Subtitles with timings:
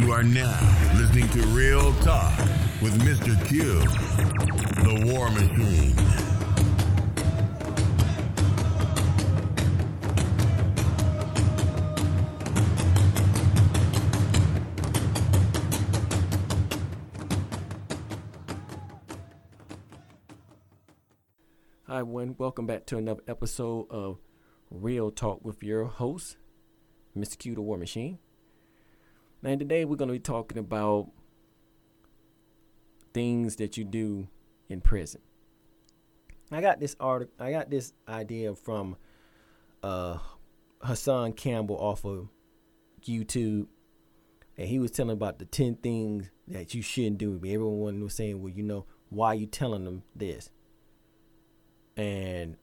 [0.00, 0.58] You are now
[0.96, 2.38] listening to Real Talk
[2.80, 3.36] with Mr.
[3.46, 3.80] Q,
[4.82, 5.94] the War Machine.
[21.86, 22.36] Hi, everyone.
[22.38, 24.16] Welcome back to another episode of
[24.70, 26.38] Real Talk with your host,
[27.14, 27.36] Mr.
[27.36, 28.18] Q, the War Machine.
[29.42, 31.10] And today we're going to be talking about
[33.14, 34.28] things that you do
[34.68, 35.22] in prison.
[36.52, 37.34] I got this article.
[37.38, 38.96] I got this idea from
[39.82, 40.18] uh,
[40.82, 42.28] Hassan Campbell off of
[43.02, 43.66] YouTube,
[44.58, 47.36] and he was telling about the ten things that you shouldn't do.
[47.36, 50.50] Everyone was saying, "Well, you know, why are you telling them this?"
[51.96, 52.56] And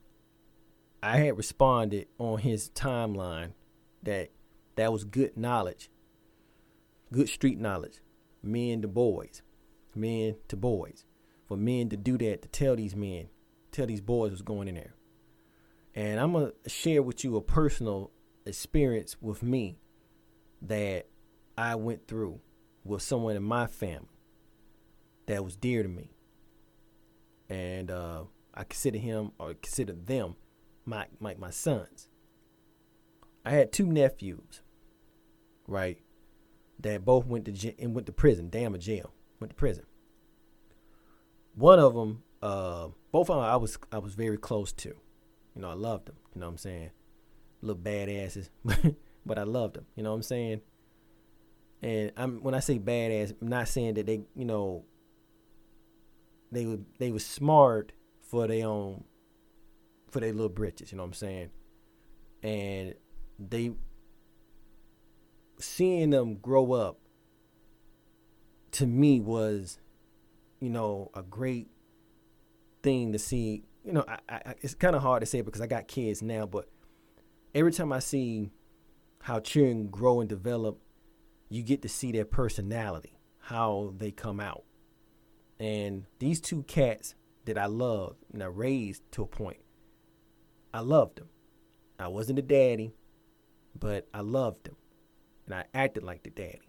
[1.02, 3.54] I had responded on his timeline
[4.04, 4.30] that
[4.76, 5.90] that was good knowledge,
[7.12, 8.02] good street knowledge,
[8.44, 9.42] men to boys,
[9.96, 11.06] men to boys,
[11.48, 13.30] for men to do that to tell these men,
[13.72, 14.96] tell these boys what's going in there.
[15.96, 18.12] And I'm gonna share with you a personal
[18.46, 19.80] experience with me
[20.62, 21.08] that
[21.58, 22.40] I went through
[22.84, 24.08] with someone in my family
[25.26, 26.12] that was dear to me,
[27.50, 30.36] and uh, I consider him or consider them
[30.86, 32.10] my my my sons.
[33.46, 34.62] I had two nephews,
[35.68, 36.00] right,
[36.80, 38.50] that both went to and went to prison.
[38.50, 39.86] Damn a jail, went to prison.
[41.56, 44.90] One of them, uh, both of them, I was I was very close to.
[45.56, 46.16] You know, I loved them.
[46.36, 46.92] You know what I'm saying?
[47.62, 48.50] Little badasses,
[49.26, 49.86] but I loved them.
[49.96, 50.62] You know what I'm saying?
[51.82, 54.86] And I'm when I say badass, I'm not saying that they, you know,
[56.52, 57.92] they were they were smart
[58.22, 59.04] for their own
[60.12, 61.50] for their little britches, you know what I'm saying?
[62.44, 62.94] And
[63.40, 63.74] they
[65.60, 67.00] seeing them grow up
[68.74, 69.80] to me was,
[70.60, 71.68] you know, a great
[72.84, 73.64] thing to see.
[73.84, 76.46] You know, I, I, it's kind of hard to say because I got kids now,
[76.46, 76.70] but
[77.56, 78.52] every time I see
[79.22, 80.80] how children grow and develop,
[81.50, 84.64] you get to see their personality, how they come out.
[85.60, 89.62] And these two cats that I loved and I raised to a point,
[90.74, 91.30] I loved them.
[91.98, 92.94] I wasn't a daddy,
[93.80, 94.76] but I loved them.
[95.48, 96.62] And I acted like the daddy.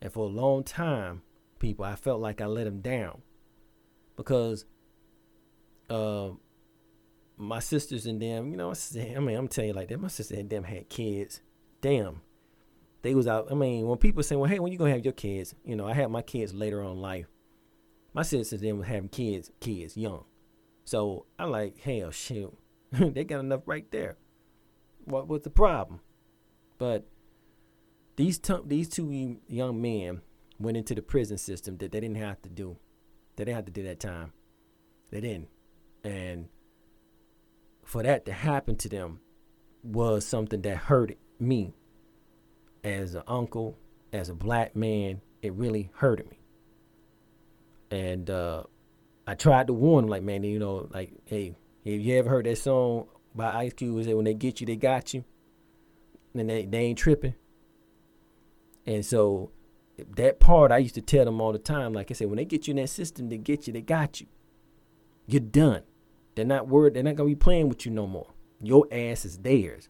[0.00, 1.22] And for a long time,
[1.58, 3.22] people, I felt like I let them down.
[4.16, 4.66] Because
[5.90, 6.30] uh,
[7.36, 10.00] my sisters and them, you know, I mean, I'm telling you like that.
[10.00, 11.40] My sister and them had kids.
[11.80, 12.20] Damn.
[13.02, 13.48] They was out.
[13.50, 15.54] I mean, when people say, well, hey, when you gonna have your kids?
[15.64, 17.26] You know, I had my kids later on life.
[18.14, 20.24] My sisters then was having kids, kids young.
[20.84, 22.48] So I'm like, hell, shit,
[22.92, 24.16] they got enough right there.
[25.04, 26.00] What was the problem?
[26.78, 27.06] But
[28.16, 30.20] these t- these two young men
[30.58, 32.76] went into the prison system that they didn't have to do.
[33.36, 34.32] They didn't have to do that time.
[35.10, 35.48] They didn't,
[36.02, 36.48] and
[37.84, 39.20] for that to happen to them
[39.82, 41.74] was something that hurted me
[42.82, 43.76] as an uncle,
[44.12, 45.20] as a black man.
[45.42, 46.38] It really hurted me,
[47.90, 48.62] and uh,
[49.26, 51.54] I tried to warn them, like, man, you know, like, hey,
[51.84, 53.98] have you ever heard that song by Ice Cube?
[53.98, 55.24] Is that when they get you, they got you,
[56.34, 57.34] and they they ain't tripping.
[58.86, 59.50] And so
[60.16, 61.92] that part I used to tell them all the time.
[61.92, 64.20] Like I said, when they get you in that system, they get you, they got
[64.20, 64.26] you.
[65.26, 65.82] You're done.
[66.34, 66.94] They're not worried.
[66.94, 68.28] They're not gonna be playing with you no more.
[68.60, 69.88] Your ass is theirs.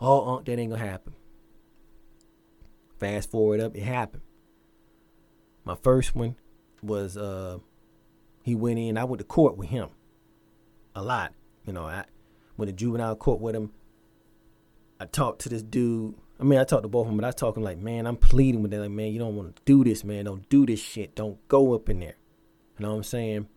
[0.00, 1.14] Oh, uh, that ain't gonna happen.
[2.98, 4.22] Fast forward up, it happened.
[5.64, 6.36] My first one
[6.82, 7.58] was uh
[8.42, 8.98] he went in.
[8.98, 9.88] I went to court with him
[10.94, 11.32] a lot.
[11.64, 12.04] You know, I
[12.56, 13.72] went to juvenile court with him.
[14.98, 16.14] I talked to this dude.
[16.38, 18.16] I mean, I talked to both of them, but I talk him like, man, I'm
[18.16, 18.82] pleading with them.
[18.82, 20.26] Like, man, you don't want to do this, man.
[20.26, 21.14] Don't do this shit.
[21.14, 22.16] Don't go up in there.
[22.78, 23.48] You know what I'm saying?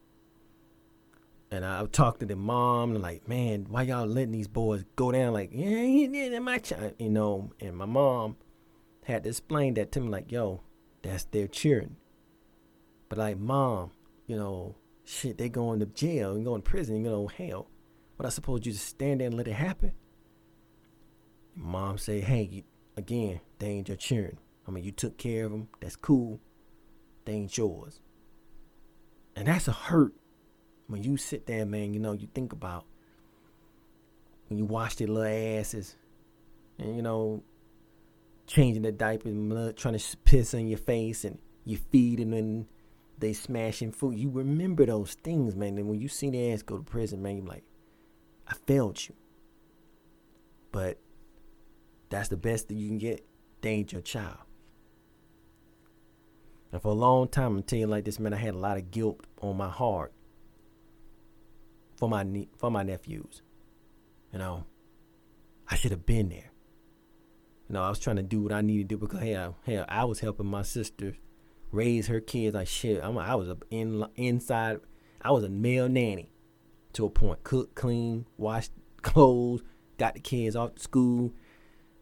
[1.52, 5.12] And I talked to the mom and like, man, why y'all letting these boys go
[5.12, 5.34] down?
[5.34, 7.52] Like, yeah, yeah, my child, you know.
[7.60, 8.38] And my mom
[9.04, 10.62] had to explain that to me, like, yo,
[11.02, 11.98] that's their children.
[13.10, 13.92] But like, mom,
[14.28, 17.68] you know, shit, they going to jail and going to prison go to hell.
[18.16, 19.94] But I suppose you just stand there and let it happen.
[21.56, 22.64] Mom say, hey, you,
[23.00, 24.38] again, they ain't your children.
[24.68, 25.70] I mean, you took care of them.
[25.80, 26.40] That's cool.
[27.26, 28.02] They ain't yours.
[29.36, 30.14] And that's a hurt
[30.88, 31.94] when you sit there, man.
[31.94, 32.86] You know, you think about
[34.48, 35.24] when you wash their little
[35.60, 35.96] asses,
[36.78, 37.44] and you know,
[38.48, 42.66] changing the diapers, blood, trying to piss on your face, and you feeding and
[43.18, 44.18] they smashing food.
[44.18, 45.78] You remember those things, man.
[45.78, 47.64] And when you see their ass go to prison, man, you're like,
[48.48, 49.16] I failed you.
[50.72, 50.98] But
[52.10, 53.26] that's the best that you can get.
[53.62, 54.38] They ain't your child.
[56.72, 58.78] And for a long time, I'm telling you like this, man, I had a lot
[58.78, 60.14] of guilt on my heart
[61.98, 63.42] for my ne- for my nephews.
[64.32, 64.66] You know,
[65.68, 66.52] I should have been there.
[67.68, 69.86] You know, I was trying to do what I needed to do because hey, hell,
[69.88, 71.16] I was helping my sister
[71.72, 73.04] raise her kids like shit.
[73.04, 74.80] I'm, I was a in, inside.
[75.22, 76.32] I was a male nanny
[76.94, 77.44] to a point.
[77.44, 78.70] Cook, clean, wash
[79.02, 79.62] clothes,
[79.98, 81.34] got the kids off to school.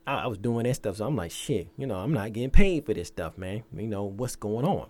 [0.08, 1.68] I, I was doing that stuff, so I'm like, shit.
[1.78, 3.64] You know, I'm not getting paid for this stuff, man.
[3.76, 4.90] You know what's going on.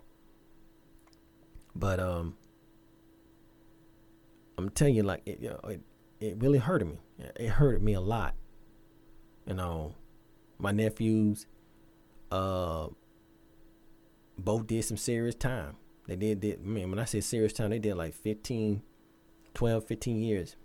[1.76, 2.38] But um,
[4.58, 5.82] I'm telling you, like it, you know, it,
[6.20, 7.00] it really hurted me.
[7.36, 8.36] It hurted me a lot.
[9.46, 9.96] You know,
[10.60, 11.48] my nephews,
[12.32, 12.88] uh,
[14.38, 15.78] both did some serious time.
[16.08, 18.82] They did, did man, when I say serious time, they did like 15,
[19.54, 20.56] 12, 15 years.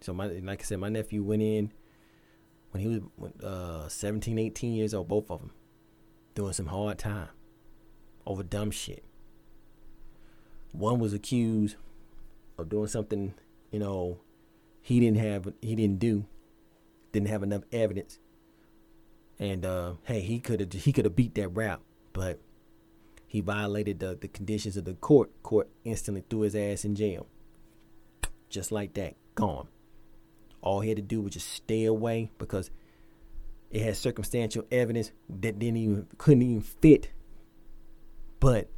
[0.00, 1.72] So my, like I said, my nephew went in
[2.70, 5.50] when he was uh, 17, 18 years old, both of them,
[6.34, 7.28] doing some hard time
[8.26, 9.04] over dumb shit.
[10.72, 11.76] One was accused
[12.58, 13.34] of doing something,
[13.70, 14.18] you know,
[14.80, 16.26] he didn't have, he didn't do,
[17.12, 18.18] didn't have enough evidence.
[19.38, 21.80] And uh, hey, he could have, he could have beat that rap,
[22.12, 22.38] but
[23.26, 25.30] he violated the, the conditions of the court.
[25.42, 27.26] Court instantly threw his ass in jail.
[28.48, 29.68] Just like that, gone.
[30.60, 32.70] All he had to do was just stay away because
[33.70, 37.10] it had circumstantial evidence that didn't even couldn't even fit.
[38.40, 38.68] But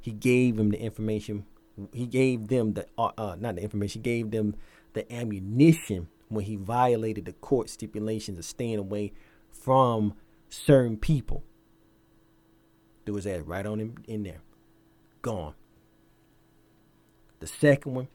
[0.00, 1.46] he gave him the information.
[1.92, 4.00] He gave them the uh, uh, not the information.
[4.00, 4.54] He gave them
[4.94, 9.12] the ammunition when he violated the court stipulations of staying away
[9.50, 10.14] from
[10.48, 11.42] certain people.
[13.04, 14.40] Threw his ass right on him in there.
[15.22, 15.54] Gone.
[17.40, 18.08] The second one,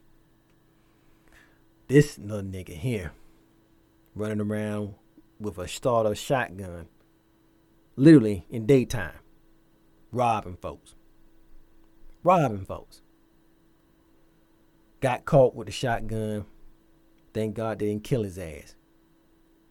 [1.88, 3.12] this little nigga here,
[4.14, 4.94] running around
[5.38, 6.88] with a starter shotgun,
[7.96, 9.18] literally in daytime,
[10.12, 10.94] robbing folks.
[12.22, 13.02] Robbing folks.
[15.00, 16.46] Got caught with the shotgun.
[17.34, 18.74] Thank God they didn't kill his ass.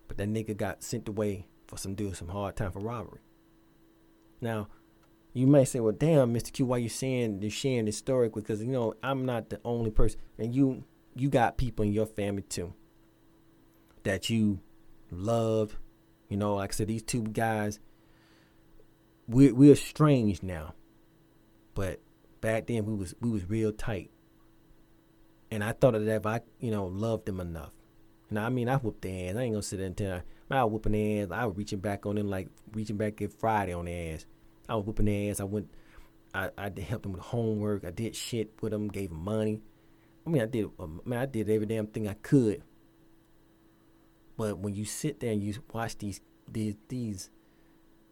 [0.07, 3.21] But that nigga got sent away for some doing some hard time for robbery.
[4.39, 4.67] Now,
[5.33, 6.53] you might say, "Well, damn, Mr.
[6.53, 9.89] Q, why you saying you sharing this story?" Because you know I'm not the only
[9.89, 10.83] person, and you
[11.15, 12.73] you got people in your family too
[14.03, 14.59] that you
[15.11, 15.77] love.
[16.29, 17.79] You know, like I said, these two guys,
[19.27, 20.73] we're we're estranged now,
[21.75, 22.01] but
[22.41, 24.11] back then we was we was real tight,
[25.51, 27.73] and I thought of that if I you know loved them enough,
[28.29, 29.35] now I mean I whooped their ass.
[29.35, 30.21] I ain't gonna sit there and tell.
[30.49, 31.31] I was whooping their ass.
[31.31, 34.25] I was reaching back on them like reaching back at Friday on their ass.
[34.67, 35.39] I was whooping their ass.
[35.39, 35.69] I went.
[36.33, 37.85] I I helped them with homework.
[37.85, 38.87] I did shit with them.
[38.87, 39.61] Gave them money.
[40.25, 40.69] I mean, I did.
[40.79, 42.63] Um, man, I did every damn thing I could.
[44.37, 46.21] But when you sit there and you watch these
[46.51, 47.29] these these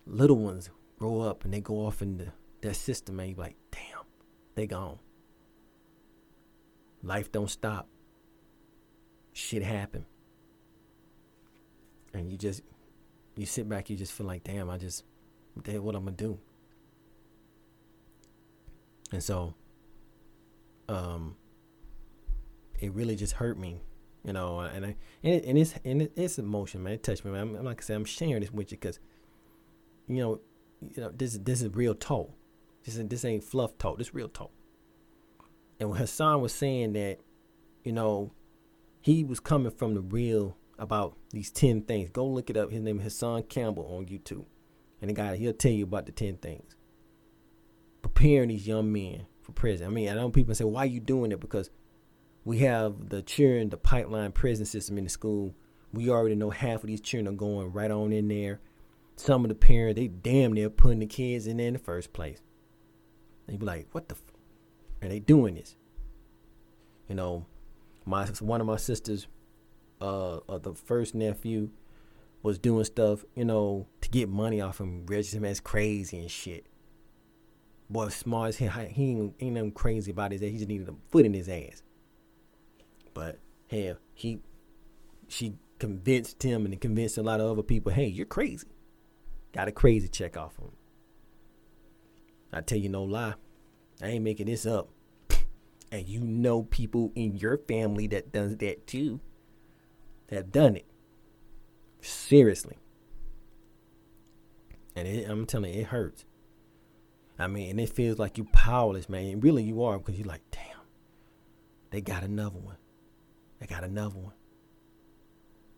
[0.06, 0.70] little ones
[1.00, 2.28] grow up and they go off in the,
[2.62, 4.06] that system, and you're like, damn,
[4.56, 5.00] they gone.
[7.04, 7.88] Life don't stop.
[9.34, 10.06] Shit happen.
[12.14, 12.62] And you just
[13.36, 15.06] you sit back, you just feel like, damn, I just
[15.64, 16.38] did what I'm gonna do.
[19.12, 19.56] And so,
[20.88, 21.36] um,
[22.82, 23.82] it really just hurt me,
[24.26, 24.60] you know.
[24.60, 26.94] And I and, it, and it's and it, it's emotion, man.
[26.94, 27.56] It touched me, man.
[27.56, 29.00] I'm, like I said, I'm sharing this with you because,
[30.08, 30.42] you know,
[30.82, 32.32] you know this this is real talk.
[32.84, 34.00] This is, this ain't fluff talk.
[34.00, 34.52] This real talk.
[35.80, 37.20] And when Hassan was saying that,
[37.84, 38.32] you know,
[39.00, 42.10] he was coming from the real about these ten things.
[42.10, 42.72] Go look it up.
[42.72, 44.46] His name is Hassan Campbell on YouTube,
[45.02, 46.76] and the guy he'll tell you about the ten things.
[48.02, 49.86] Preparing these young men for prison.
[49.86, 51.70] I mean, I know people say, "Why are you doing it?" Because
[52.44, 55.54] we have the children, the pipeline prison system in the school.
[55.94, 58.60] We already know half of these children are going right on in there.
[59.16, 62.14] Some of the parents, they damn near putting the kids in there in the first
[62.14, 62.42] place.
[63.48, 64.22] They be like, what the f-?
[65.04, 65.76] are they doing this?
[67.08, 67.46] You know,
[68.06, 69.28] my one of my sisters,
[70.00, 71.70] uh, uh, the first nephew,
[72.42, 76.32] was doing stuff, you know, to get money off him, register him as crazy and
[76.32, 76.66] shit.
[77.90, 78.86] Boy, smart as hell.
[78.90, 80.50] He ain't, ain't nothing crazy about his ass.
[80.50, 81.84] He just needed a foot in his ass.
[83.14, 83.40] But
[83.70, 84.40] hell, he
[85.28, 88.68] she convinced him and convinced a lot of other people, hey, you're crazy.
[89.54, 90.72] Got a crazy check off him.
[92.54, 93.34] I tell you no lie.
[94.02, 94.90] I ain't making this up.
[95.92, 99.20] And you know people in your family that does that too.
[100.30, 100.86] Have done it.
[102.02, 102.78] Seriously.
[104.96, 106.26] And it, I'm telling you, it hurts.
[107.38, 109.26] I mean, and it feels like you're powerless, man.
[109.26, 110.86] And really you are because you're like, damn,
[111.90, 112.78] they got another one.
[113.62, 114.34] They got another one.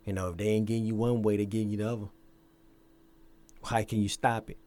[0.05, 2.07] You know, if they ain't getting you one way, they're getting you the other.
[3.63, 4.57] How can you stop it?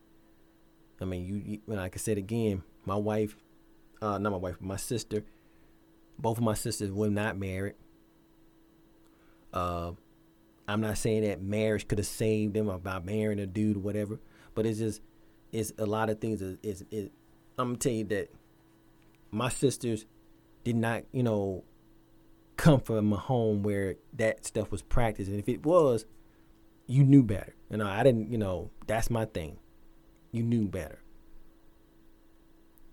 [1.00, 3.36] I mean, you, you like I said again, my wife,
[4.00, 5.24] uh, not my wife, my sister,
[6.18, 7.74] both of my sisters were not married.
[9.52, 9.92] Uh,
[10.68, 14.18] I'm not saying that marriage could have saved them about marrying a dude or whatever,
[14.54, 15.00] but it's just
[15.52, 16.42] it's a lot of things.
[16.42, 17.08] Is, is, is
[17.58, 18.30] I'm gonna tell you that
[19.30, 20.04] my sisters
[20.64, 21.64] did not, you know,
[22.56, 26.04] come from a home where that stuff was practiced, and if it was,
[26.86, 27.54] you knew better.
[27.70, 28.30] You know, I didn't.
[28.30, 29.58] You know, that's my thing.
[30.32, 30.98] You knew better,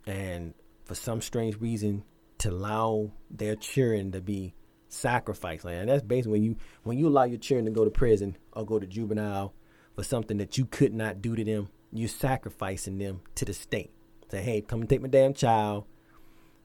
[0.06, 0.54] and
[0.86, 2.04] for some strange reason,
[2.40, 4.54] to allow their children to be
[4.88, 8.38] sacrificed, and that's basically when you when you allow your children to go to prison
[8.54, 9.54] or go to juvenile
[9.96, 13.92] for something that you could not do to them, you're sacrificing them to the state.
[14.32, 15.86] Say, hey, come and take my damn child,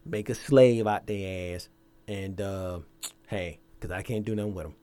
[0.04, 1.68] make a slave out their ass,
[2.08, 2.80] and uh,
[3.28, 4.74] hey, because I can't do nothing with them.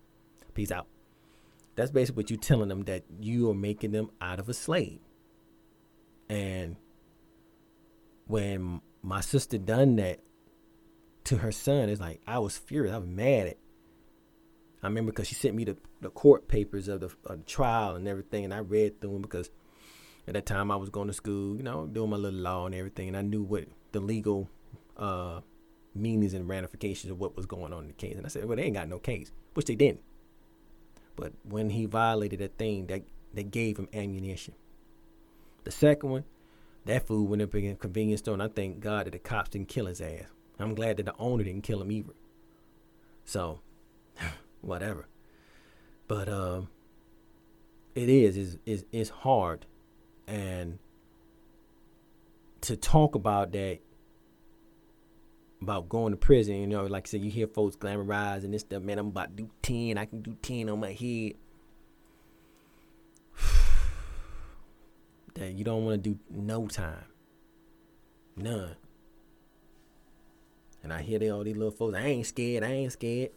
[0.53, 0.87] Peace out.
[1.75, 4.99] That's basically what you're telling them that you are making them out of a slave.
[6.29, 6.77] And
[8.27, 10.21] when my sister done that
[11.25, 12.93] to her son, it's like I was furious.
[12.93, 13.57] I was mad at.
[14.81, 17.95] I remember because she sent me the, the court papers of the, of the trial
[17.95, 19.49] and everything, and I read through them because
[20.27, 22.75] at that time I was going to school, you know, doing my little law and
[22.75, 24.47] everything, and I knew what the legal
[24.95, 25.41] uh,
[25.95, 28.17] meanings and ramifications of what was going on in the case.
[28.17, 30.01] And I said, well, they ain't got no case, which they didn't.
[31.15, 34.53] But when he violated a thing, that they gave him ammunition.
[35.63, 36.23] The second one,
[36.85, 39.49] that fool went up in a convenience store, and I thank God that the cops
[39.49, 40.25] didn't kill his ass.
[40.59, 42.13] I'm glad that the owner didn't kill him either.
[43.25, 43.59] So,
[44.61, 45.07] whatever.
[46.07, 46.69] But um,
[47.95, 49.65] it is is is it's hard,
[50.27, 50.77] and
[52.61, 53.79] to talk about that
[55.65, 56.55] about going to prison.
[56.55, 58.83] You know, like I said, you hear folks glamorize and this stuff.
[58.83, 59.97] Man, I'm about to do ten.
[59.97, 61.33] I can do ten on my head.
[65.33, 67.05] that you don't want to do no time,
[68.37, 68.75] none.
[70.83, 71.97] And I hear they all these little folks.
[71.97, 72.63] I ain't scared.
[72.63, 73.31] I ain't scared.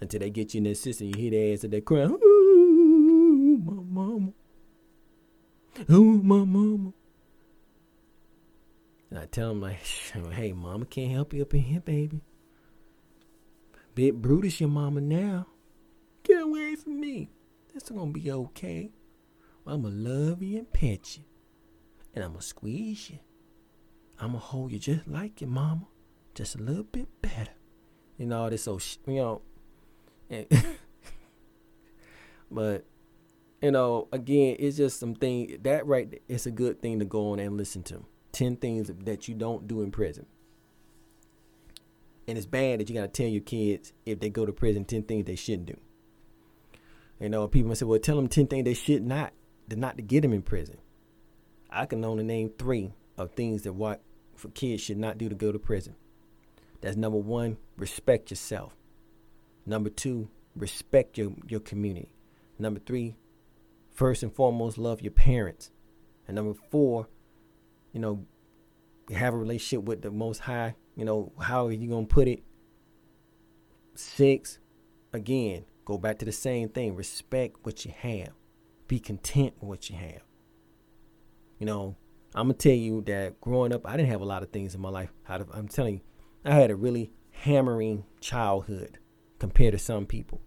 [0.00, 2.10] Until they get you in the system, you hear their ass at that crying.
[2.12, 4.32] Ooh, my mama.
[5.90, 6.92] Ooh, my mama.
[9.10, 9.78] And I tell him like,
[10.32, 12.22] hey, mama can't help you up in here, baby.
[13.94, 15.46] Bit brutish, your mama now.
[16.22, 17.30] Get away from me.
[17.72, 18.90] This gonna be okay.
[19.66, 21.24] I'ma love you and pet you.
[22.14, 23.18] And I'ma squeeze you.
[24.20, 25.86] I'ma hold you just like your mama.
[26.34, 27.52] Just a little bit better.
[28.18, 29.42] Know, all this so, sh- you know.
[32.50, 32.84] but,
[33.62, 37.38] you know, again, it's just something, that right, it's a good thing to go on
[37.38, 38.04] and listen to.
[38.38, 40.24] 10 things that you don't do in prison.
[42.28, 44.84] And it's bad that you got to tell your kids if they go to prison
[44.84, 45.76] 10 things they shouldn't do.
[47.18, 49.32] You know, people say, well, tell them 10 things they should not,
[49.68, 50.76] not to get them in prison.
[51.68, 54.02] I can only name three of things that what
[54.36, 55.96] for kids should not do to go to prison.
[56.80, 58.76] That's number one, respect yourself.
[59.66, 62.12] Number two, respect your, your community.
[62.56, 63.16] Number three,
[63.90, 65.72] first and foremost, love your parents.
[66.28, 67.08] And number four,
[67.92, 68.26] you know,
[69.14, 70.74] have a relationship with the Most High.
[70.96, 72.42] You know, how are you gonna put it?
[73.94, 74.58] Six,
[75.12, 76.94] again, go back to the same thing.
[76.94, 78.30] Respect what you have.
[78.86, 80.22] Be content with what you have.
[81.58, 81.96] You know,
[82.34, 84.80] I'm gonna tell you that growing up, I didn't have a lot of things in
[84.80, 85.10] my life.
[85.28, 86.00] I'm telling you,
[86.44, 88.98] I had a really hammering childhood
[89.38, 90.40] compared to some people.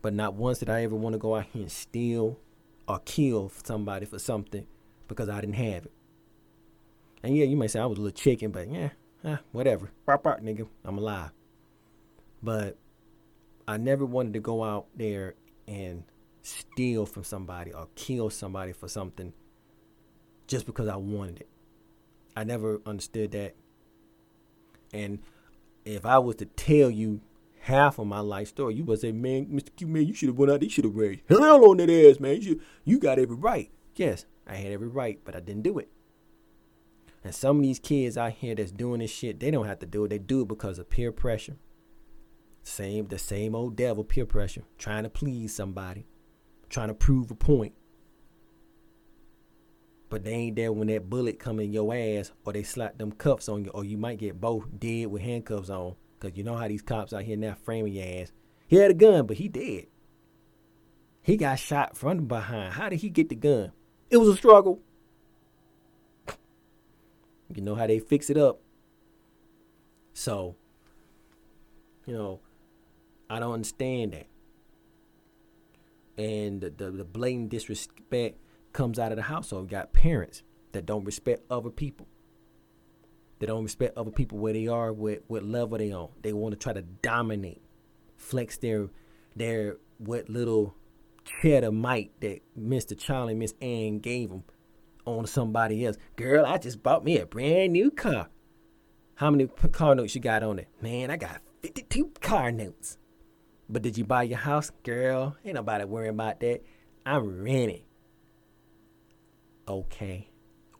[0.00, 2.38] But not once did I ever want to go out here and steal
[2.86, 4.66] or kill somebody for something
[5.06, 5.92] because I didn't have it.
[7.22, 8.90] And yeah, you might say I was a little chicken, but yeah,
[9.24, 9.90] eh, whatever.
[10.06, 10.68] Bark, bark, nigga.
[10.84, 11.30] I'm alive.
[12.42, 12.76] But
[13.66, 15.34] I never wanted to go out there
[15.66, 16.04] and
[16.42, 19.32] steal from somebody or kill somebody for something
[20.46, 21.48] just because I wanted it.
[22.36, 23.54] I never understood that.
[24.92, 25.18] And
[25.84, 27.20] if I was to tell you
[27.60, 29.74] half of my life story, you would say, man, Mr.
[29.76, 32.20] Q, man, you should have went out, you should have raised hell on that ass,
[32.20, 32.40] man.
[32.40, 33.70] You, you got every right.
[33.96, 35.90] Yes, I had every right, but I didn't do it.
[37.24, 39.86] And some of these kids out here that's doing this shit, they don't have to
[39.86, 40.08] do it.
[40.08, 41.56] They do it because of peer pressure.
[42.62, 46.06] Same, the same old devil, peer pressure, trying to please somebody,
[46.68, 47.74] trying to prove a point.
[50.10, 53.12] But they ain't there when that bullet come in your ass, or they slap them
[53.12, 55.96] cuffs on you, or you might get both dead with handcuffs on.
[56.20, 58.32] Cause you know how these cops out here now framing your ass.
[58.66, 59.86] He had a gun, but he dead.
[61.22, 62.74] He got shot from behind.
[62.74, 63.72] How did he get the gun?
[64.10, 64.80] It was a struggle.
[67.54, 68.60] You know how they fix it up.
[70.12, 70.56] So,
[72.06, 72.40] you know,
[73.30, 74.26] I don't understand that.
[76.22, 78.38] And the, the, the blatant disrespect
[78.72, 79.64] comes out of the household.
[79.64, 82.08] You got parents that don't respect other people.
[83.38, 86.08] They don't respect other people where they are, what what level they on.
[86.22, 87.62] They want to try to dominate,
[88.16, 88.88] flex their
[89.36, 90.74] their what little
[91.24, 92.98] cheddar might that Mr.
[92.98, 94.42] Charlie Miss Ann gave them
[95.08, 95.96] on somebody else.
[96.16, 98.28] Girl, I just bought me a brand new car.
[99.16, 100.68] How many car notes you got on it?
[100.80, 102.98] Man, I got 52 car notes.
[103.68, 104.70] But did you buy your house?
[104.82, 106.62] Girl, ain't nobody worrying about that.
[107.04, 107.82] I'm renting.
[109.66, 110.30] Okay.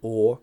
[0.01, 0.41] Or,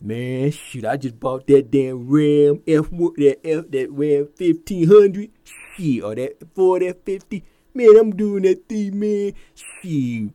[0.00, 5.30] man, shoot, I just bought that damn Ram F that F that Ram 1500.
[5.76, 7.42] Shit, or that Ford F50.
[7.74, 9.32] Man, I'm doing that thing, man.
[9.54, 10.32] Shit.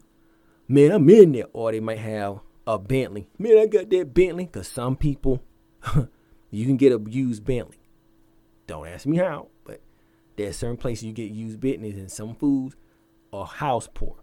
[0.68, 1.46] Man, I'm in there.
[1.54, 3.30] Or they might have a Bentley.
[3.40, 4.46] Man, I got that Bentley.
[4.46, 5.42] Because some people,
[6.52, 7.80] you can get a used Bentley.
[8.68, 9.80] Don't ask me how, but
[10.36, 12.76] there's certain places you get used Bentleys and some foods
[13.32, 14.18] are house poor.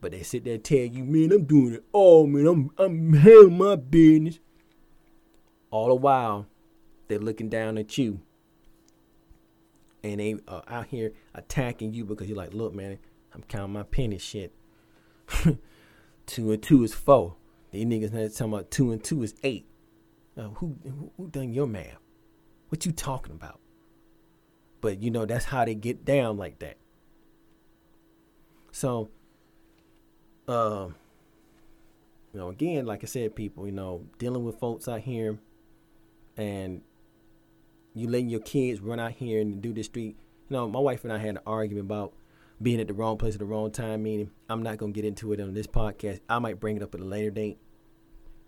[0.00, 2.46] But they sit there and tell you, man, I'm doing it all, man.
[2.46, 4.38] I'm I'm handling my business.
[5.70, 6.46] All the while,
[7.08, 8.20] they're looking down at you.
[10.04, 12.98] And they are out here attacking you because you're like, look, man,
[13.34, 14.52] I'm counting my pennies shit.
[16.26, 17.36] two and two is four.
[17.74, 19.66] These niggas now talking about two and two is eight.
[20.36, 21.98] Uh, who, who who done your math?
[22.68, 23.60] What you talking about?
[24.80, 26.76] But you know that's how they get down like that.
[28.72, 29.10] So
[30.48, 30.94] um,
[32.32, 35.38] you know, again, like I said, people, you know, dealing with folks out here
[36.36, 36.82] and
[37.94, 40.16] you letting your kids run out here and do the street.
[40.48, 42.12] You know, my wife and I had an argument about
[42.60, 45.32] being at the wrong place at the wrong time, meaning I'm not gonna get into
[45.32, 46.20] it on this podcast.
[46.28, 47.58] I might bring it up at a later date.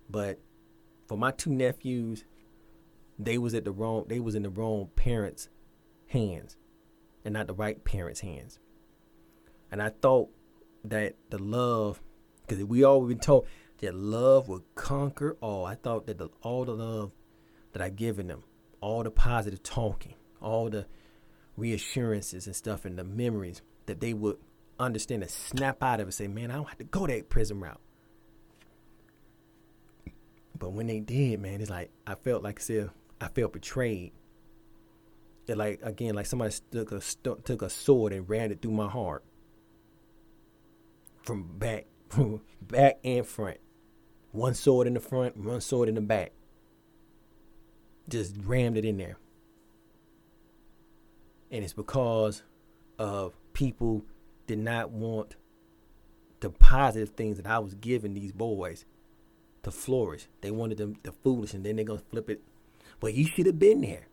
[0.09, 0.39] But
[1.07, 2.25] for my two nephews,
[3.19, 5.49] they was at the wrong they was in the wrong parents'
[6.09, 6.57] hands
[7.25, 8.59] and not the right parents' hands.
[9.71, 10.29] And I thought
[10.85, 12.01] that the love,
[12.47, 13.47] because we all been told
[13.79, 15.67] that love would conquer all.
[15.67, 17.13] I thought that the, all the love
[17.73, 18.45] that I given them,
[18.81, 20.87] all the positive talking, all the
[21.57, 24.39] reassurances and stuff, and the memories that they would
[24.79, 27.61] understand and snap out of it, say, "Man, I don't have to go that prison
[27.61, 27.81] route."
[30.59, 32.89] But when they did, man, it's like I felt like I
[33.21, 34.13] I felt betrayed.
[35.47, 38.89] That like again, like somebody took a took a sword and ran it through my
[38.89, 39.25] heart
[41.27, 43.59] from back, from back and front.
[44.33, 46.33] One sword in the front, one sword in the back.
[48.09, 49.19] Just rammed it in there.
[51.51, 52.43] And it's because
[52.99, 54.05] of people
[54.47, 55.35] did not want
[56.41, 58.85] the positive things that I was giving these boys
[59.63, 60.29] to flourish.
[60.43, 62.43] They wanted them the foolish, and then they're gonna flip it.
[63.01, 64.09] Well, you should have been there.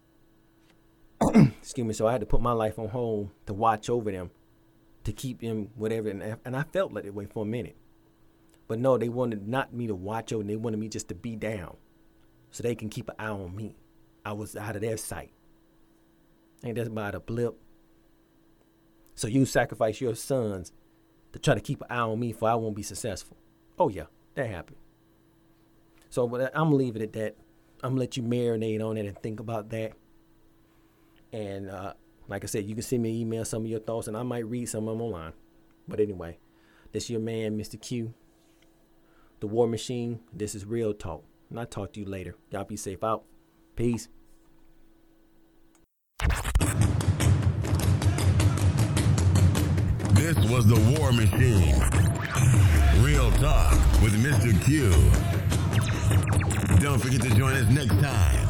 [1.60, 1.94] Excuse me.
[1.94, 4.32] So I had to put my life on hold to watch over them
[5.04, 6.08] to keep them whatever.
[6.08, 7.76] And, and I felt like that way for a minute.
[8.70, 10.44] But no, they wanted not me to watch over.
[10.44, 11.76] They wanted me just to be down,
[12.52, 13.76] so they can keep an eye on me.
[14.26, 15.34] I was out of their sight.
[16.64, 17.60] Ain't that about a blip?
[19.16, 20.72] So you sacrifice your sons
[21.32, 23.38] to try to keep an eye on me, for I won't be successful.
[23.78, 24.78] Oh yeah, that happened.
[26.10, 27.36] So, I'm leaving it at that.
[27.84, 29.94] I'm gonna let you marinate on it and think about that.
[31.32, 31.94] And uh,
[32.28, 34.22] like I said, you can send me an email some of your thoughts, and I
[34.22, 35.34] might read some of them online.
[35.88, 36.38] But anyway,
[36.92, 37.82] this your man, Mr.
[37.82, 38.14] Q,
[39.40, 40.20] the War Machine.
[40.32, 41.24] This is Real Talk.
[41.50, 42.36] And I'll talk to you later.
[42.52, 43.24] Y'all be safe out.
[43.76, 44.08] Peace.
[50.54, 51.80] Was the War Machine.
[53.04, 54.54] Real Talk with Mr.
[54.64, 54.92] Q.
[56.80, 58.43] Don't forget to join us next time